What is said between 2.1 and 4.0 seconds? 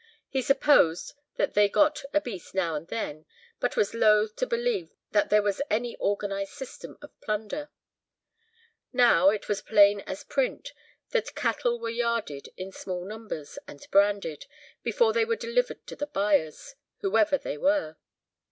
a beast now and then, but was